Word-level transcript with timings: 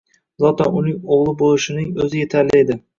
Zotan, 0.45 0.79
uning 0.79 0.97
o'g'li 1.17 1.37
bo'lishining 1.45 1.95
o'zi 2.03 2.27
yetarli 2.27 2.63
edi. 2.67 2.85